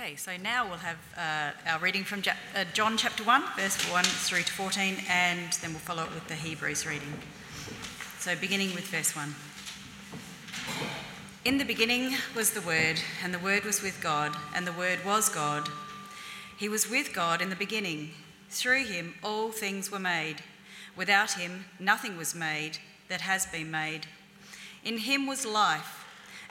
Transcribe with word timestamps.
Okay, 0.00 0.14
so 0.14 0.36
now 0.36 0.64
we'll 0.64 0.76
have 0.76 0.96
uh, 1.16 1.70
our 1.72 1.80
reading 1.80 2.04
from 2.04 2.22
uh, 2.54 2.64
John 2.72 2.96
chapter 2.96 3.24
1, 3.24 3.42
verse 3.56 3.90
1 3.90 4.04
through 4.04 4.42
to 4.42 4.52
14, 4.52 4.98
and 5.08 5.52
then 5.54 5.70
we'll 5.70 5.80
follow 5.80 6.04
it 6.04 6.14
with 6.14 6.28
the 6.28 6.36
Hebrews 6.36 6.86
reading. 6.86 7.12
So, 8.20 8.36
beginning 8.36 8.76
with 8.76 8.86
verse 8.86 9.16
1. 9.16 9.34
In 11.44 11.58
the 11.58 11.64
beginning 11.64 12.14
was 12.36 12.52
the 12.52 12.60
Word, 12.60 13.00
and 13.24 13.34
the 13.34 13.40
Word 13.40 13.64
was 13.64 13.82
with 13.82 14.00
God, 14.00 14.36
and 14.54 14.68
the 14.68 14.72
Word 14.72 15.00
was 15.04 15.28
God. 15.28 15.68
He 16.56 16.68
was 16.68 16.88
with 16.88 17.12
God 17.12 17.42
in 17.42 17.50
the 17.50 17.56
beginning. 17.56 18.12
Through 18.50 18.84
him 18.84 19.14
all 19.24 19.50
things 19.50 19.90
were 19.90 19.98
made. 19.98 20.42
Without 20.94 21.32
him 21.32 21.64
nothing 21.80 22.16
was 22.16 22.36
made 22.36 22.78
that 23.08 23.22
has 23.22 23.46
been 23.46 23.72
made. 23.72 24.06
In 24.84 24.98
him 24.98 25.26
was 25.26 25.44
life, 25.44 26.04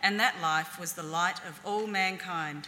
and 0.03 0.19
that 0.19 0.41
life 0.41 0.77
was 0.77 0.93
the 0.93 1.03
light 1.03 1.39
of 1.47 1.61
all 1.63 1.87
mankind. 1.87 2.67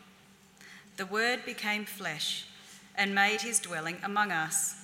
The 0.97 1.05
Word 1.05 1.45
became 1.45 1.85
flesh 1.85 2.45
and 2.95 3.15
made 3.15 3.41
his 3.41 3.59
dwelling 3.59 3.97
among 4.03 4.31
us. 4.31 4.75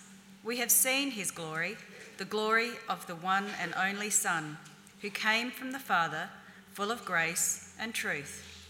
We 0.43 0.57
have 0.57 0.71
seen 0.71 1.11
his 1.11 1.31
glory, 1.31 1.77
the 2.17 2.25
glory 2.25 2.71
of 2.87 3.05
the 3.07 3.15
one 3.15 3.47
and 3.61 3.73
only 3.75 4.09
Son, 4.09 4.57
who 5.01 5.09
came 5.09 5.51
from 5.51 5.71
the 5.71 5.79
Father, 5.79 6.29
full 6.73 6.91
of 6.91 7.05
grace 7.05 7.75
and 7.79 7.93
truth. 7.93 8.67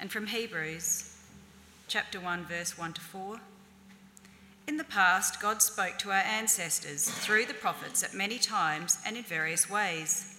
And 0.00 0.10
from 0.10 0.28
Hebrews 0.28 1.16
chapter 1.88 2.20
1, 2.20 2.44
verse 2.44 2.78
1 2.78 2.92
to 2.92 3.00
4. 3.00 3.40
In 4.68 4.76
the 4.76 4.84
past, 4.84 5.40
God 5.40 5.62
spoke 5.62 5.98
to 5.98 6.10
our 6.10 6.22
ancestors 6.22 7.08
through 7.08 7.46
the 7.46 7.54
prophets 7.54 8.04
at 8.04 8.14
many 8.14 8.38
times 8.38 8.98
and 9.04 9.16
in 9.16 9.24
various 9.24 9.68
ways. 9.68 10.36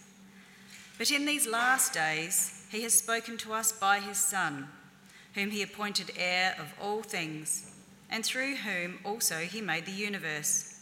But 0.98 1.12
in 1.12 1.26
these 1.26 1.48
last 1.48 1.94
days, 1.94 2.66
he 2.72 2.84
has 2.84 2.94
spoken 2.94 3.38
to 3.38 3.54
us 3.54 3.72
by 3.72 4.00
his 4.00 4.18
Son 4.18 4.68
whom 5.36 5.52
he 5.52 5.62
appointed 5.62 6.12
heir 6.18 6.56
of 6.60 6.74
all 6.82 7.02
things, 7.02 7.72
and 8.10 8.26
through 8.26 8.56
whom 8.56 9.00
also 9.04 9.40
he 9.40 9.62
made 9.62 9.86
the 9.86 9.92
universe. 9.92 10.80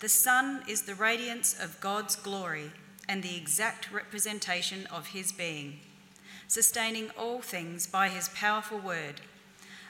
The 0.00 0.08
Son 0.08 0.62
is 0.68 0.82
the 0.82 0.94
radiance 0.94 1.54
of 1.58 1.80
God's 1.80 2.16
glory 2.16 2.72
and 3.08 3.22
the 3.22 3.36
exact 3.36 3.92
representation 3.92 4.86
of 4.86 5.08
his 5.08 5.32
being, 5.32 5.80
sustaining 6.48 7.10
all 7.18 7.40
things 7.40 7.86
by 7.86 8.08
his 8.08 8.28
powerful 8.30 8.78
word. 8.78 9.20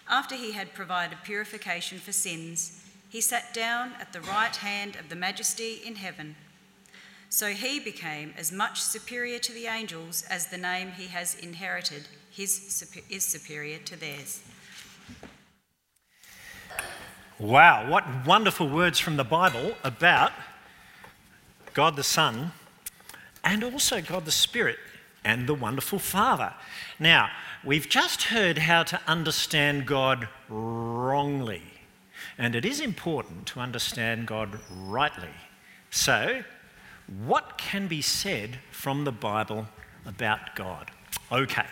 After 0.08 0.34
he 0.34 0.52
had 0.52 0.74
provided 0.74 1.18
purification 1.24 1.98
for 1.98 2.12
sins, 2.12 2.84
he 3.08 3.20
sat 3.20 3.54
down 3.54 3.92
at 4.00 4.12
the 4.12 4.20
right 4.20 4.54
hand 4.56 4.96
of 4.96 5.08
the 5.08 5.16
majesty 5.16 5.80
in 5.84 5.94
heaven. 5.96 6.36
So 7.28 7.48
he 7.48 7.80
became 7.80 8.34
as 8.36 8.52
much 8.52 8.82
superior 8.82 9.38
to 9.38 9.52
the 9.52 9.66
angels 9.66 10.24
as 10.28 10.48
the 10.48 10.58
name 10.58 10.92
he 10.92 11.06
has 11.06 11.34
inherited 11.36 12.08
his 12.34 12.84
is 13.10 13.24
superior 13.24 13.78
to 13.78 13.96
theirs. 13.96 14.42
Wow, 17.38 17.88
what 17.88 18.04
wonderful 18.26 18.68
words 18.68 18.98
from 18.98 19.16
the 19.16 19.24
Bible 19.24 19.74
about 19.84 20.32
God 21.74 21.96
the 21.96 22.02
Son 22.02 22.52
and 23.44 23.62
also 23.62 24.00
God 24.00 24.24
the 24.24 24.32
Spirit 24.32 24.78
and 25.24 25.48
the 25.48 25.54
wonderful 25.54 25.98
Father. 25.98 26.54
Now, 26.98 27.30
we've 27.64 27.88
just 27.88 28.24
heard 28.24 28.58
how 28.58 28.82
to 28.84 29.00
understand 29.06 29.86
God 29.86 30.28
wrongly, 30.48 31.62
and 32.36 32.54
it 32.54 32.64
is 32.64 32.80
important 32.80 33.46
to 33.48 33.60
understand 33.60 34.26
God 34.26 34.58
rightly. 34.70 35.34
So, 35.90 36.42
what 37.24 37.58
can 37.58 37.86
be 37.86 38.02
said 38.02 38.58
from 38.72 39.04
the 39.04 39.12
Bible 39.12 39.68
about 40.04 40.56
God? 40.56 40.90
Okay. 41.30 41.66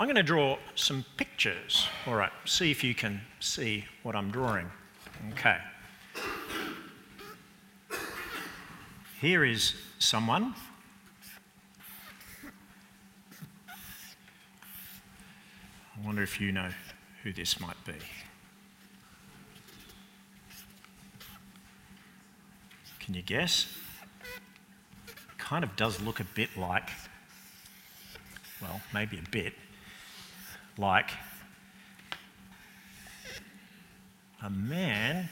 I'm 0.00 0.06
going 0.06 0.14
to 0.14 0.22
draw 0.22 0.58
some 0.76 1.04
pictures. 1.16 1.88
All 2.06 2.14
right, 2.14 2.30
see 2.44 2.70
if 2.70 2.84
you 2.84 2.94
can 2.94 3.20
see 3.40 3.84
what 4.04 4.14
I'm 4.14 4.30
drawing. 4.30 4.70
Okay. 5.32 5.58
Here 9.20 9.44
is 9.44 9.74
someone. 9.98 10.54
I 15.96 16.06
wonder 16.06 16.22
if 16.22 16.40
you 16.40 16.52
know 16.52 16.70
who 17.24 17.32
this 17.32 17.58
might 17.58 17.84
be. 17.84 17.94
Can 23.00 23.14
you 23.14 23.22
guess? 23.22 23.66
Kind 25.38 25.64
of 25.64 25.74
does 25.74 26.00
look 26.00 26.20
a 26.20 26.24
bit 26.36 26.50
like, 26.56 26.90
well, 28.62 28.80
maybe 28.94 29.18
a 29.18 29.30
bit 29.30 29.54
like 30.78 31.10
a 34.42 34.48
man. 34.48 35.28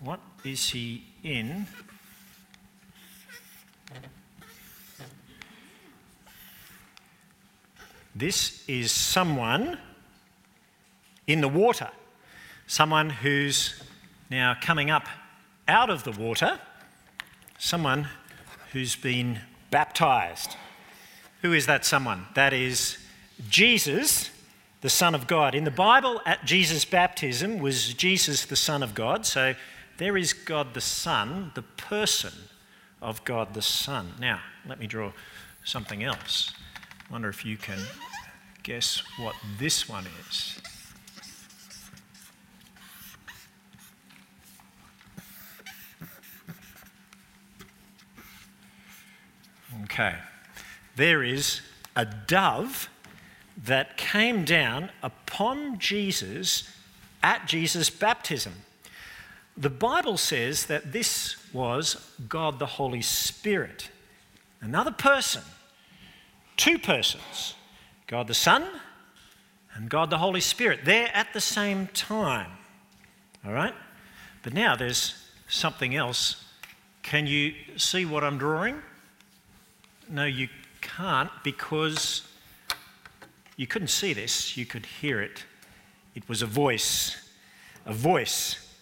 What 0.00 0.20
is 0.44 0.68
he 0.68 1.04
in? 1.24 1.66
This 8.14 8.62
is 8.68 8.92
someone 8.92 9.78
in 11.26 11.40
the 11.40 11.48
water, 11.48 11.88
someone 12.66 13.08
who's 13.08 13.82
now 14.30 14.54
coming 14.60 14.90
up 14.90 15.08
out 15.66 15.88
of 15.88 16.04
the 16.04 16.12
water, 16.12 16.60
someone 17.58 18.08
who's 18.72 18.96
been 18.96 19.40
baptized. 19.70 20.56
Who 21.40 21.54
is 21.54 21.64
that 21.66 21.86
someone? 21.86 22.26
That 22.34 22.52
is 22.52 22.98
Jesus 23.48 24.30
the 24.82 24.90
Son 24.90 25.14
of 25.14 25.26
God. 25.26 25.54
In 25.54 25.64
the 25.64 25.70
Bible, 25.70 26.20
at 26.26 26.44
Jesus' 26.44 26.84
baptism, 26.84 27.58
was 27.58 27.94
Jesus 27.94 28.44
the 28.44 28.56
Son 28.56 28.82
of 28.82 28.94
God. 28.94 29.24
So 29.24 29.54
there 29.96 30.16
is 30.16 30.32
God 30.32 30.74
the 30.74 30.80
Son, 30.80 31.52
the 31.54 31.62
person 31.62 32.32
of 33.00 33.24
God 33.24 33.54
the 33.54 33.62
Son. 33.62 34.12
Now, 34.20 34.40
let 34.66 34.78
me 34.78 34.86
draw 34.86 35.12
something 35.64 36.02
else. 36.02 36.52
I 37.08 37.12
wonder 37.12 37.28
if 37.28 37.44
you 37.44 37.56
can 37.56 37.78
guess 38.64 39.02
what 39.18 39.34
this 39.58 39.88
one 39.88 40.06
is. 40.28 40.60
Okay. 49.84 50.16
There 50.96 51.22
is 51.22 51.60
a 51.94 52.04
dove 52.04 52.88
that 53.64 53.96
came 53.96 54.44
down 54.44 54.90
upon 55.02 55.78
Jesus 55.78 56.68
at 57.22 57.46
Jesus' 57.46 57.90
baptism. 57.90 58.52
The 59.56 59.70
Bible 59.70 60.16
says 60.16 60.66
that 60.66 60.92
this 60.92 61.36
was 61.52 62.12
God 62.28 62.58
the 62.58 62.66
Holy 62.66 63.02
Spirit, 63.02 63.90
another 64.60 64.90
person, 64.90 65.42
two 66.56 66.78
persons, 66.78 67.54
God 68.06 68.26
the 68.26 68.34
Son 68.34 68.64
and 69.74 69.88
God 69.88 70.10
the 70.10 70.18
Holy 70.18 70.40
Spirit. 70.40 70.80
They're 70.84 71.14
at 71.14 71.32
the 71.32 71.40
same 71.40 71.86
time. 71.88 72.50
All 73.44 73.52
right? 73.52 73.74
But 74.42 74.54
now 74.54 74.76
there's 74.76 75.14
something 75.48 75.94
else. 75.94 76.44
Can 77.02 77.26
you 77.26 77.54
see 77.76 78.04
what 78.04 78.24
I'm 78.24 78.38
drawing? 78.38 78.80
No, 80.08 80.24
you 80.24 80.48
can't 80.80 81.30
because 81.42 82.26
you 83.56 83.66
couldn't 83.66 83.88
see 83.88 84.12
this, 84.12 84.56
you 84.56 84.66
could 84.66 84.86
hear 84.86 85.20
it. 85.20 85.44
It 86.14 86.28
was 86.28 86.42
a 86.42 86.46
voice, 86.46 87.30
a 87.86 87.92
voice, 87.92 88.74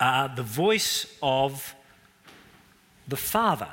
uh, 0.00 0.34
the 0.34 0.42
voice 0.42 1.16
of 1.22 1.74
the 3.08 3.16
Father, 3.16 3.70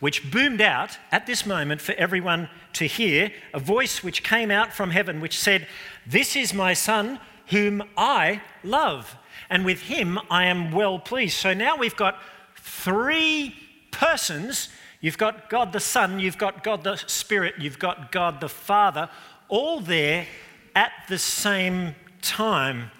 which 0.00 0.30
boomed 0.30 0.60
out 0.60 0.98
at 1.12 1.26
this 1.26 1.44
moment 1.44 1.80
for 1.80 1.92
everyone 1.92 2.48
to 2.74 2.86
hear, 2.86 3.32
a 3.52 3.58
voice 3.58 4.02
which 4.02 4.22
came 4.22 4.50
out 4.50 4.72
from 4.72 4.90
heaven 4.90 5.20
which 5.20 5.38
said, 5.38 5.66
This 6.06 6.36
is 6.36 6.54
my 6.54 6.72
Son 6.72 7.20
whom 7.48 7.82
I 7.96 8.42
love, 8.62 9.16
and 9.48 9.64
with 9.64 9.82
him 9.82 10.18
I 10.30 10.46
am 10.46 10.70
well 10.70 10.98
pleased. 10.98 11.36
So 11.36 11.52
now 11.52 11.76
we've 11.76 11.96
got 11.96 12.20
three 12.56 13.54
persons. 13.90 14.68
You've 15.00 15.18
got 15.18 15.50
God 15.50 15.72
the 15.72 15.80
Son, 15.80 16.20
you've 16.20 16.38
got 16.38 16.62
God 16.62 16.84
the 16.84 16.96
Spirit, 16.96 17.54
you've 17.58 17.78
got 17.78 18.12
God 18.12 18.40
the 18.40 18.48
Father, 18.48 19.08
all 19.50 19.80
there 19.80 20.26
at 20.74 20.92
the 21.08 21.18
same 21.18 21.94
time 22.22 22.90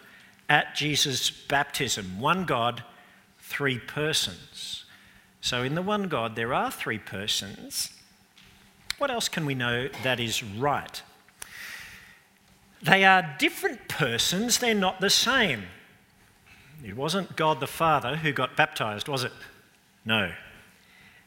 at 0.48 0.74
Jesus' 0.74 1.30
baptism. 1.30 2.20
One 2.20 2.44
God, 2.44 2.84
three 3.38 3.78
persons. 3.78 4.84
So 5.40 5.62
in 5.62 5.74
the 5.74 5.82
one 5.82 6.08
God, 6.08 6.36
there 6.36 6.52
are 6.52 6.70
three 6.70 6.98
persons. 6.98 7.92
What 8.98 9.10
else 9.10 9.28
can 9.28 9.46
we 9.46 9.54
know 9.54 9.88
that 10.02 10.20
is 10.20 10.42
right? 10.42 11.02
They 12.82 13.04
are 13.04 13.36
different 13.38 13.88
persons, 13.88 14.58
they're 14.58 14.74
not 14.74 15.00
the 15.00 15.10
same. 15.10 15.64
It 16.84 16.96
wasn't 16.96 17.36
God 17.36 17.60
the 17.60 17.66
Father 17.66 18.16
who 18.16 18.32
got 18.32 18.56
baptized, 18.56 19.06
was 19.06 19.24
it? 19.24 19.32
No. 20.04 20.32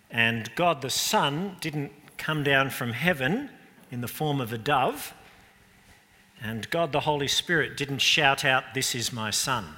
And 0.09 0.53
God 0.55 0.81
the 0.81 0.89
Son 0.89 1.57
didn't 1.61 1.91
come 2.17 2.43
down 2.43 2.69
from 2.69 2.93
heaven 2.93 3.49
in 3.93 4.01
the 4.01 4.07
form 4.07 4.41
of 4.41 4.51
a 4.51 4.57
dove. 4.57 5.13
And 6.41 6.67
God 6.71 6.91
the 6.91 7.01
Holy 7.01 7.27
Spirit 7.27 7.77
didn't 7.77 7.99
shout 7.99 8.43
out, 8.43 8.73
This 8.73 8.95
is 8.95 9.13
my 9.13 9.29
Son. 9.29 9.75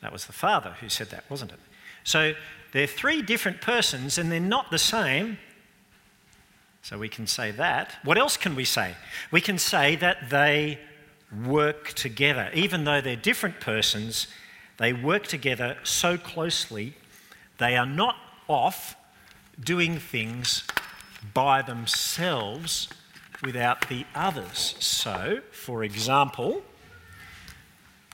That 0.00 0.10
was 0.10 0.24
the 0.24 0.32
Father 0.32 0.74
who 0.80 0.88
said 0.88 1.10
that, 1.10 1.28
wasn't 1.28 1.52
it? 1.52 1.60
So 2.02 2.32
they're 2.72 2.86
three 2.86 3.20
different 3.20 3.60
persons 3.60 4.16
and 4.16 4.32
they're 4.32 4.40
not 4.40 4.70
the 4.70 4.78
same. 4.78 5.38
So 6.80 6.98
we 6.98 7.10
can 7.10 7.26
say 7.26 7.50
that. 7.50 7.98
What 8.04 8.16
else 8.16 8.38
can 8.38 8.56
we 8.56 8.64
say? 8.64 8.94
We 9.30 9.42
can 9.42 9.58
say 9.58 9.96
that 9.96 10.30
they 10.30 10.78
work 11.44 11.92
together. 11.92 12.50
Even 12.54 12.84
though 12.84 13.02
they're 13.02 13.16
different 13.16 13.60
persons, 13.60 14.28
they 14.78 14.94
work 14.94 15.26
together 15.26 15.76
so 15.82 16.16
closely, 16.16 16.94
they 17.58 17.76
are 17.76 17.84
not 17.84 18.16
off 18.48 18.96
doing 19.62 19.98
things 19.98 20.64
by 21.34 21.60
themselves 21.60 22.88
without 23.42 23.88
the 23.88 24.04
others. 24.14 24.76
So, 24.78 25.40
for 25.50 25.82
example, 25.84 26.62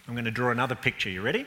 I'm 0.06 0.14
going 0.14 0.24
to 0.24 0.30
draw 0.30 0.50
another 0.50 0.74
picture. 0.74 1.10
You 1.10 1.20
ready? 1.20 1.46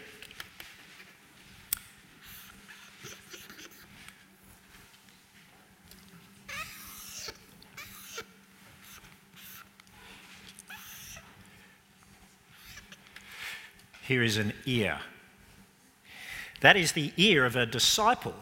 Here 14.05 14.23
is 14.23 14.37
an 14.37 14.53
ear. 14.65 14.99
That 16.61 16.75
is 16.75 16.93
the 16.93 17.13
ear 17.15 17.45
of 17.45 17.55
a 17.55 17.67
disciple. 17.67 18.33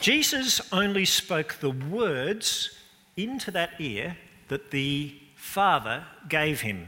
Jesus 0.00 0.60
only 0.72 1.04
spoke 1.04 1.54
the 1.60 1.70
words 1.70 2.77
into 3.18 3.50
that 3.50 3.72
ear 3.78 4.16
that 4.48 4.70
the 4.70 5.14
Father 5.34 6.04
gave 6.28 6.62
him. 6.62 6.86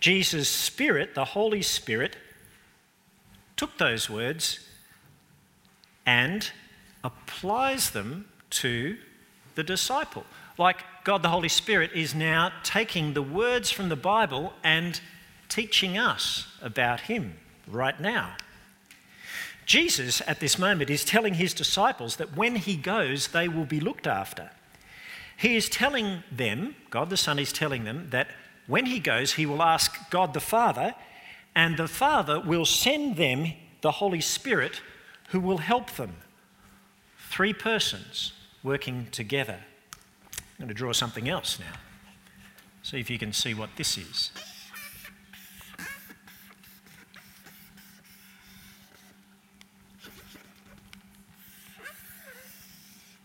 Jesus' 0.00 0.48
Spirit, 0.48 1.14
the 1.14 1.24
Holy 1.24 1.62
Spirit, 1.62 2.16
took 3.56 3.78
those 3.78 4.10
words 4.10 4.68
and 6.04 6.50
applies 7.02 7.90
them 7.90 8.26
to 8.50 8.96
the 9.54 9.62
disciple. 9.62 10.24
Like 10.58 10.82
God 11.04 11.22
the 11.22 11.28
Holy 11.28 11.48
Spirit 11.48 11.92
is 11.94 12.14
now 12.14 12.52
taking 12.62 13.14
the 13.14 13.22
words 13.22 13.70
from 13.70 13.88
the 13.88 13.96
Bible 13.96 14.52
and 14.62 15.00
teaching 15.48 15.96
us 15.96 16.48
about 16.60 17.00
him 17.00 17.34
right 17.66 17.98
now. 18.00 18.36
Jesus, 19.66 20.20
at 20.26 20.40
this 20.40 20.58
moment, 20.58 20.90
is 20.90 21.04
telling 21.04 21.34
his 21.34 21.54
disciples 21.54 22.16
that 22.16 22.36
when 22.36 22.56
he 22.56 22.76
goes, 22.76 23.28
they 23.28 23.48
will 23.48 23.64
be 23.64 23.80
looked 23.80 24.06
after. 24.06 24.50
He 25.36 25.56
is 25.56 25.68
telling 25.68 26.22
them, 26.30 26.76
God 26.90 27.10
the 27.10 27.16
Son 27.16 27.38
is 27.38 27.52
telling 27.52 27.84
them, 27.84 28.08
that 28.10 28.28
when 28.66 28.86
he 28.86 28.98
goes, 29.00 29.34
he 29.34 29.46
will 29.46 29.62
ask 29.62 30.10
God 30.10 30.32
the 30.32 30.40
Father, 30.40 30.94
and 31.54 31.76
the 31.76 31.88
Father 31.88 32.40
will 32.40 32.64
send 32.64 33.16
them 33.16 33.52
the 33.80 33.92
Holy 33.92 34.20
Spirit 34.20 34.80
who 35.28 35.40
will 35.40 35.58
help 35.58 35.90
them. 35.92 36.16
Three 37.30 37.52
persons 37.52 38.32
working 38.62 39.08
together. 39.10 39.58
I'm 40.32 40.40
going 40.58 40.68
to 40.68 40.74
draw 40.74 40.92
something 40.92 41.28
else 41.28 41.58
now. 41.58 41.78
See 42.82 43.00
if 43.00 43.10
you 43.10 43.18
can 43.18 43.32
see 43.32 43.54
what 43.54 43.70
this 43.76 43.98
is. 43.98 44.30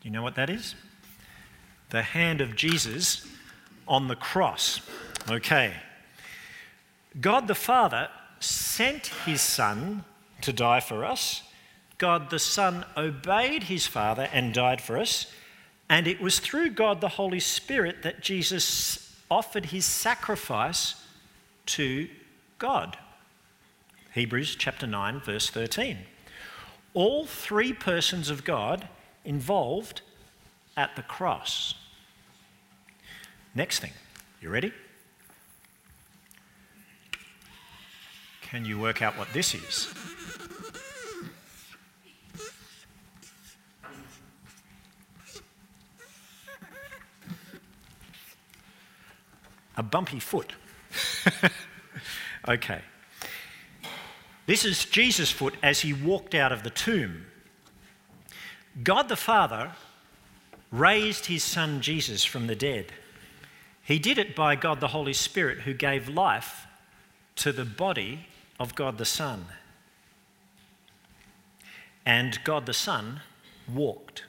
Do 0.02 0.08
you 0.08 0.12
know 0.12 0.24
what 0.24 0.36
that 0.36 0.50
is? 0.50 0.76
The 1.90 2.04
hand 2.04 2.42
of 2.42 2.56
Jesus 2.56 3.26
on 3.88 4.08
the 4.08 4.16
cross. 4.16 4.82
Okay. 5.30 5.74
God 7.20 7.48
the 7.48 7.56
Father 7.56 8.10
sent 8.40 9.08
his 9.26 9.42
Son 9.42 10.04
to 10.42 10.54
die 10.54 10.80
for 10.80 11.04
us. 11.04 11.44
God 11.98 12.30
the 12.30 12.40
Son 12.40 12.86
obeyed 12.96 13.64
his 13.64 13.88
Father 13.88 14.30
and 14.32 14.54
died 14.54 14.82
for 14.82 14.98
us. 14.98 15.32
And 15.90 16.08
it 16.08 16.22
was 16.22 16.40
through 16.40 16.72
God 16.72 17.02
the 17.02 17.10
Holy 17.10 17.40
Spirit 17.40 18.04
that 18.04 18.22
Jesus 18.22 19.16
offered 19.30 19.68
his 19.68 19.86
sacrifice 19.86 20.96
to 21.66 22.08
God. 22.60 22.98
Hebrews 24.14 24.56
chapter 24.56 24.88
9, 24.88 25.20
verse 25.20 25.50
13. 25.50 25.98
All 26.94 27.26
three 27.26 27.74
persons 27.74 28.30
of 28.30 28.44
God 28.44 28.88
involved 29.26 30.02
at 30.76 30.96
the 30.96 31.02
cross. 31.02 31.76
Next 33.56 33.80
thing, 33.80 33.92
you 34.42 34.50
ready? 34.50 34.72
Can 38.42 38.66
you 38.66 38.80
work 38.80 39.02
out 39.02 39.18
what 39.18 39.32
this 39.34 39.54
is? 39.54 39.94
A 49.78 49.84
bumpy 49.84 50.20
foot. 50.20 50.54
okay. 52.48 52.82
This 54.46 54.66
is 54.66 54.84
Jesus' 54.86 55.32
foot 55.32 55.54
as 55.62 55.82
he 55.82 55.94
walked 55.94 56.34
out 56.34 56.52
of 56.52 56.64
the 56.64 56.70
tomb. 56.70 57.28
God 58.84 59.10
the 59.10 59.16
Father 59.16 59.72
raised 60.72 61.28
his 61.28 61.44
son 61.44 61.82
Jesus 61.82 62.26
from 62.26 62.48
the 62.48 62.56
dead. 62.56 62.92
He 63.90 63.98
did 63.98 64.20
it 64.20 64.36
by 64.36 64.56
God 64.56 64.82
the 64.82 64.90
Holy 64.90 65.14
Spirit, 65.14 65.62
who 65.62 65.74
gave 65.74 66.08
life 66.08 66.68
to 67.38 67.52
the 67.52 67.66
body 67.66 68.28
of 68.60 68.76
God 68.76 69.00
the 69.00 69.04
Son. 69.04 69.46
And 72.06 72.38
God 72.44 72.68
the 72.68 72.74
Son 72.74 73.22
walked. 73.68 74.26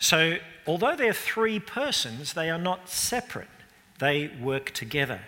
So, 0.00 0.38
although 0.66 0.96
they're 0.96 1.12
three 1.12 1.60
persons, 1.60 2.32
they 2.32 2.50
are 2.50 2.58
not 2.58 2.88
separate, 2.88 3.46
they 4.00 4.26
work 4.26 4.72
together. 4.72 5.20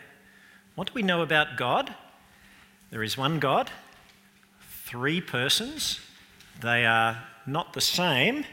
What 0.75 0.89
do 0.89 0.93
we 0.93 1.03
know 1.03 1.23
about 1.23 1.57
God? 1.57 1.95
There 2.91 3.05
is 3.05 3.17
one 3.17 3.39
God, 3.39 3.71
three 4.69 5.21
persons, 5.21 6.01
they 6.61 6.85
are 6.85 7.23
not 7.47 7.75
the 7.75 7.81
same, 7.81 8.45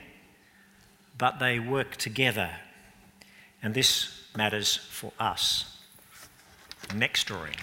but 1.18 1.40
they 1.40 1.58
work 1.58 1.96
together. 1.96 2.52
And 3.64 3.74
this 3.74 4.19
matters 4.40 4.78
for 4.78 5.12
us. 5.20 5.80
Next 6.96 7.26
drawing. 7.26 7.58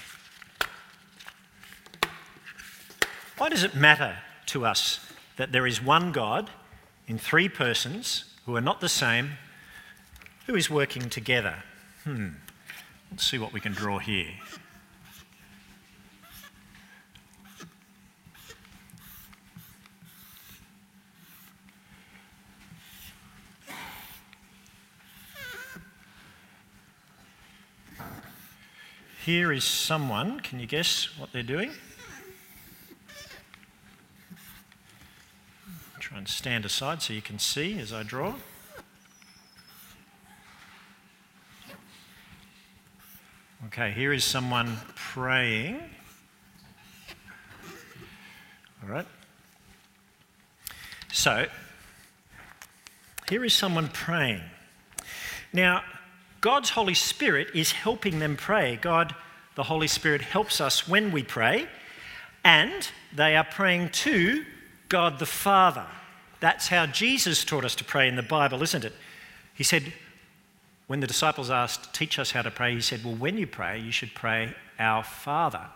Why 3.38 3.48
does 3.48 3.64
it 3.64 3.74
matter 3.74 4.18
to 4.52 4.66
us 4.66 5.00
that 5.38 5.52
there 5.52 5.66
is 5.66 5.82
one 5.82 6.12
God 6.12 6.50
in 7.06 7.16
three 7.16 7.48
persons 7.48 8.24
who 8.44 8.54
are 8.56 8.60
not 8.60 8.82
the 8.82 8.90
same, 8.90 9.38
who 10.46 10.54
is 10.54 10.68
working 10.68 11.08
together? 11.08 11.64
Hmm. 12.04 12.28
Let's 13.10 13.26
see 13.26 13.38
what 13.38 13.54
we 13.54 13.60
can 13.60 13.72
draw 13.72 13.98
here. 13.98 14.32
Here 29.26 29.52
is 29.52 29.64
someone, 29.64 30.38
can 30.38 30.60
you 30.60 30.68
guess 30.68 31.18
what 31.18 31.32
they're 31.32 31.42
doing? 31.42 31.72
Try 35.98 36.18
and 36.18 36.28
stand 36.28 36.64
aside 36.64 37.02
so 37.02 37.12
you 37.12 37.20
can 37.20 37.40
see 37.40 37.76
as 37.80 37.92
I 37.92 38.04
draw. 38.04 38.36
Okay, 43.66 43.90
here 43.90 44.12
is 44.12 44.22
someone 44.22 44.76
praying. 44.94 45.80
All 48.84 48.88
right. 48.88 49.06
So, 51.12 51.46
here 53.28 53.44
is 53.44 53.54
someone 53.54 53.88
praying. 53.88 54.42
Now, 55.52 55.82
God's 56.46 56.70
Holy 56.70 56.94
Spirit 56.94 57.48
is 57.56 57.72
helping 57.72 58.20
them 58.20 58.36
pray. 58.36 58.78
God, 58.80 59.16
the 59.56 59.64
Holy 59.64 59.88
Spirit, 59.88 60.20
helps 60.20 60.60
us 60.60 60.86
when 60.86 61.10
we 61.10 61.24
pray, 61.24 61.66
and 62.44 62.88
they 63.12 63.34
are 63.34 63.42
praying 63.42 63.88
to 63.88 64.44
God 64.88 65.18
the 65.18 65.26
Father. 65.26 65.86
That's 66.38 66.68
how 66.68 66.86
Jesus 66.86 67.44
taught 67.44 67.64
us 67.64 67.74
to 67.74 67.84
pray 67.84 68.06
in 68.06 68.14
the 68.14 68.22
Bible, 68.22 68.62
isn't 68.62 68.84
it? 68.84 68.92
He 69.54 69.64
said, 69.64 69.92
when 70.86 71.00
the 71.00 71.08
disciples 71.08 71.50
asked, 71.50 71.92
Teach 71.92 72.16
us 72.16 72.30
how 72.30 72.42
to 72.42 72.50
pray, 72.52 72.74
he 72.74 72.80
said, 72.80 73.04
Well, 73.04 73.16
when 73.16 73.36
you 73.38 73.48
pray, 73.48 73.80
you 73.80 73.90
should 73.90 74.14
pray, 74.14 74.54
Our 74.78 75.02
Father. 75.02 75.66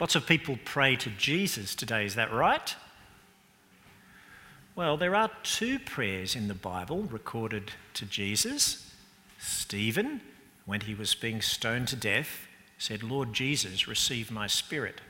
Lots 0.00 0.16
of 0.16 0.26
people 0.26 0.58
pray 0.64 0.96
to 0.96 1.10
Jesus 1.10 1.76
today, 1.76 2.06
is 2.06 2.16
that 2.16 2.32
right? 2.32 2.74
Well, 4.74 4.96
there 4.96 5.14
are 5.14 5.30
two 5.44 5.78
prayers 5.78 6.34
in 6.34 6.48
the 6.48 6.54
Bible 6.54 7.04
recorded 7.04 7.70
to 7.94 8.04
Jesus. 8.04 8.85
Stephen, 9.38 10.20
when 10.64 10.82
he 10.82 10.94
was 10.94 11.14
being 11.14 11.40
stoned 11.40 11.88
to 11.88 11.96
death, 11.96 12.46
said, 12.78 13.02
Lord 13.02 13.32
Jesus, 13.32 13.88
receive 13.88 14.30
my 14.30 14.46
spirit. 14.46 15.00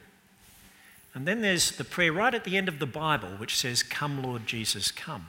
And 1.14 1.26
then 1.26 1.40
there's 1.40 1.72
the 1.72 1.84
prayer 1.84 2.12
right 2.12 2.34
at 2.34 2.44
the 2.44 2.56
end 2.56 2.68
of 2.68 2.78
the 2.78 2.86
Bible, 2.86 3.30
which 3.38 3.56
says, 3.56 3.82
Come, 3.82 4.22
Lord 4.22 4.46
Jesus, 4.46 4.90
come. 4.90 5.28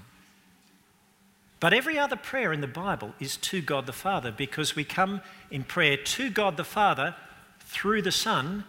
But 1.59 1.73
every 1.73 1.97
other 1.97 2.15
prayer 2.15 2.53
in 2.53 2.61
the 2.61 2.67
Bible 2.67 3.13
is 3.19 3.37
to 3.37 3.61
God 3.61 3.85
the 3.85 3.93
Father 3.93 4.31
because 4.31 4.75
we 4.75 4.83
come 4.83 5.21
in 5.49 5.63
prayer 5.63 5.97
to 5.97 6.29
God 6.29 6.57
the 6.57 6.63
Father 6.63 7.15
through 7.61 8.01
the 8.01 8.11
Son 8.11 8.65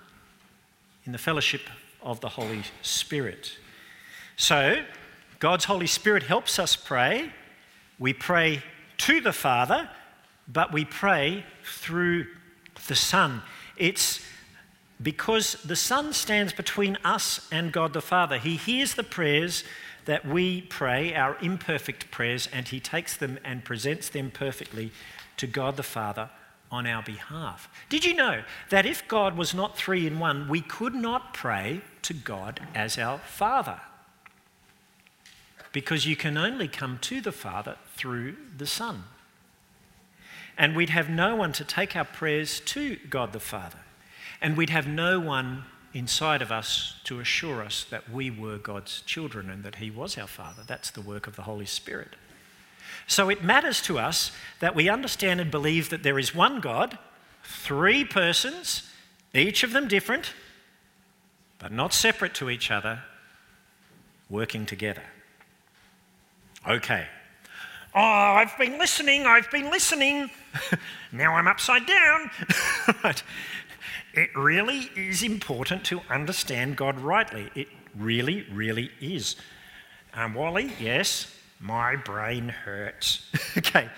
in 1.05 1.13
the 1.13 1.19
fellowship 1.19 1.63
of 2.03 2.21
the 2.21 2.31
Holy 2.31 2.63
Spirit. 2.83 3.59
So, 4.37 4.85
God's 5.39 5.67
Holy 5.67 5.87
Spirit 5.87 6.23
helps 6.23 6.59
us 6.59 6.77
pray. 6.77 7.33
We 7.99 8.13
pray 8.13 8.63
to 8.99 9.21
the 9.21 9.33
Father, 9.33 9.91
but 10.49 10.73
we 10.73 10.85
pray 10.85 11.45
through 11.65 12.27
the 12.87 12.95
Son. 12.95 13.43
It's 13.77 14.25
because 15.01 15.55
the 15.65 15.77
Son 15.77 16.13
stands 16.13 16.53
between 16.53 16.97
us 17.05 17.47
and 17.53 17.73
God 17.73 17.93
the 17.93 18.01
Father. 18.01 18.39
He 18.39 18.57
hears 18.57 18.95
the 18.95 19.05
prayers 19.05 19.63
that 20.07 20.27
we 20.27 20.63
pray, 20.63 21.15
our 21.15 21.37
imperfect 21.41 22.11
prayers, 22.11 22.49
and 22.53 22.67
He 22.67 22.81
takes 22.81 23.17
them 23.17 23.39
and 23.45 23.65
presents 23.65 24.09
them 24.09 24.31
perfectly 24.31 24.91
to 25.37 25.47
God 25.47 25.77
the 25.77 25.83
Father 25.83 26.31
on 26.71 26.87
our 26.87 27.03
behalf. 27.03 27.69
Did 27.89 28.05
you 28.05 28.15
know 28.15 28.43
that 28.71 28.87
if 28.87 29.07
God 29.07 29.37
was 29.37 29.55
not 29.55 29.77
three 29.77 30.07
in 30.07 30.19
one, 30.19 30.49
we 30.49 30.61
could 30.61 30.95
not 30.95 31.35
pray 31.35 31.83
to 32.03 32.15
God 32.15 32.61
as 32.75 32.99
our 32.99 33.19
Father? 33.19 33.81
Because 35.73 36.07
you 36.07 36.17
can 36.17 36.37
only 36.37 36.69
come 36.69 36.99
to 37.03 37.21
the 37.21 37.33
Father 37.33 37.77
through 37.95 38.37
the 38.57 38.67
Son. 38.67 39.05
And 40.59 40.75
we'd 40.75 40.91
have 40.91 41.09
no 41.09 41.37
one 41.37 41.53
to 41.53 41.65
take 41.65 41.95
our 41.95 42.05
prayers 42.05 42.61
to 42.61 42.97
God 43.09 43.33
the 43.33 43.41
Father. 43.41 43.79
And 44.43 44.57
we'd 44.57 44.71
have 44.71 44.87
no 44.87 45.21
one 45.21 45.65
inside 45.95 46.43
of 46.43 46.53
us 46.53 46.97
to 47.05 47.21
assure 47.21 47.63
us 47.63 47.85
that 47.91 48.11
we 48.11 48.31
were 48.31 48.59
God's 48.59 49.01
children 49.03 49.49
and 49.49 49.63
that 49.63 49.77
He 49.77 49.91
was 49.91 50.19
our 50.19 50.27
Father. 50.27 50.63
That's 50.67 50.91
the 50.91 51.01
work 51.01 51.27
of 51.27 51.37
the 51.37 51.43
Holy 51.43 51.65
Spirit. 51.65 52.17
So 53.07 53.31
it 53.31 53.43
matters 53.43 53.81
to 53.83 53.99
us 53.99 54.33
that 54.61 54.75
we 54.75 54.89
understand 54.89 55.41
and 55.41 55.51
believe 55.51 55.91
that 55.91 56.03
there 56.03 56.19
is 56.19 56.35
one 56.35 56.61
God, 56.61 56.99
three 57.43 58.05
persons, 58.05 58.91
each 59.33 59.63
of 59.63 59.73
them 59.73 59.89
different, 59.89 60.35
but 61.59 61.73
not 61.73 61.95
separate 61.95 62.35
to 62.35 62.51
each 62.51 62.71
other, 62.71 63.03
working 64.29 64.67
together. 64.67 65.03
Okay. 66.67 67.07
Oh, 68.01 68.01
I've 68.01 68.57
been 68.57 68.79
listening, 68.79 69.27
I've 69.27 69.51
been 69.51 69.73
listening. 69.73 70.31
now 71.13 71.35
I'm 71.35 71.49
upside 71.49 71.85
down. 71.85 72.31
right. 73.03 73.21
It 74.15 74.31
really 74.37 74.89
is 74.95 75.25
important 75.25 75.83
to 75.87 76.03
understand 76.09 76.77
God 76.77 77.01
rightly. 77.01 77.51
It 77.57 77.67
really, 77.97 78.47
really 78.53 78.93
is. 79.01 79.35
Um, 80.15 80.35
Wally, 80.35 80.73
yes, 80.79 81.37
my 81.59 81.97
brain 81.97 82.51
hurts. 82.51 83.29
okay, 83.59 83.89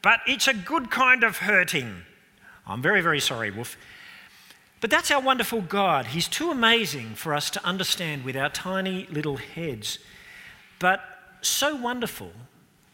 but 0.00 0.20
it's 0.26 0.48
a 0.48 0.54
good 0.54 0.90
kind 0.90 1.22
of 1.22 1.36
hurting. 1.36 2.04
I'm 2.66 2.80
very, 2.80 3.02
very 3.02 3.20
sorry, 3.20 3.50
Wolf. 3.50 3.76
But 4.80 4.88
that's 4.88 5.10
our 5.10 5.20
wonderful 5.20 5.60
God. 5.60 6.06
He's 6.06 6.26
too 6.26 6.50
amazing 6.50 7.16
for 7.16 7.34
us 7.34 7.50
to 7.50 7.62
understand 7.66 8.24
with 8.24 8.34
our 8.34 8.48
tiny 8.48 9.06
little 9.10 9.36
heads, 9.36 9.98
but 10.78 11.02
so 11.42 11.76
wonderful 11.76 12.32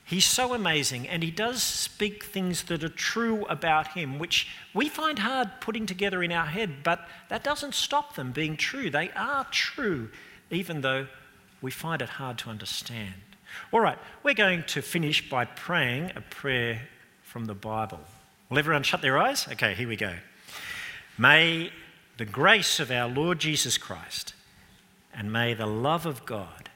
He's 0.09 0.25
so 0.25 0.55
amazing, 0.55 1.07
and 1.07 1.23
he 1.23 1.31
does 1.31 1.63
speak 1.63 2.25
things 2.25 2.63
that 2.63 2.83
are 2.83 2.89
true 2.89 3.45
about 3.45 3.89
him, 3.89 4.19
which 4.19 4.49
we 4.73 4.89
find 4.89 5.19
hard 5.19 5.51
putting 5.61 5.85
together 5.85 6.23
in 6.23 6.33
our 6.33 6.47
head, 6.47 6.83
but 6.83 7.07
that 7.29 7.45
doesn't 7.45 7.75
stop 7.75 8.15
them 8.15 8.33
being 8.33 8.57
true. 8.57 8.89
They 8.89 9.11
are 9.11 9.45
true, 9.51 10.09
even 10.51 10.81
though 10.81 11.09
we 11.61 11.71
find 11.71 12.01
it 12.01 12.09
hard 12.09 12.39
to 12.39 12.49
understand. 12.49 13.13
All 13.71 13.81
right, 13.81 13.99
we're 14.23 14.33
going 14.33 14.63
to 14.69 14.81
finish 14.81 15.29
by 15.29 15.45
praying 15.45 16.13
a 16.17 16.23
prayer 16.23 16.89
from 17.23 17.45
the 17.45 17.55
Bible. 17.55 18.01
Will 18.49 18.59
everyone 18.59 18.85
shut 18.85 19.03
their 19.03 19.19
eyes? 19.19 19.47
Okay, 19.47 19.75
here 19.75 19.89
we 19.89 19.97
go. 19.97 20.15
May 21.19 21.71
the 22.17 22.25
grace 22.25 22.81
of 22.81 22.91
our 22.91 23.11
Lord 23.11 23.41
Jesus 23.41 23.77
Christ, 23.77 24.33
and 25.13 25.31
may 25.31 25.53
the 25.53 25.67
love 25.67 26.07
of 26.07 26.25
God, 26.25 26.71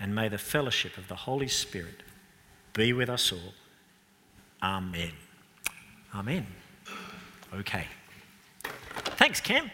and 0.00 0.16
may 0.16 0.28
the 0.28 0.36
fellowship 0.36 0.98
of 0.98 1.06
the 1.06 1.14
Holy 1.14 1.46
Spirit 1.46 2.02
be 2.72 2.92
with 2.92 3.08
us 3.08 3.32
all. 3.32 3.54
Amen. 4.62 5.12
Amen. 6.14 6.46
Okay. 7.54 7.86
Thanks, 9.16 9.40
Cam. 9.40 9.70